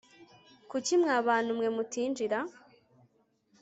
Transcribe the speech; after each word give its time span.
Kuki 0.69 0.93
mwa 1.01 1.15
bantu 1.27 1.51
mwe 1.57 1.67
mutinjira 1.75 2.39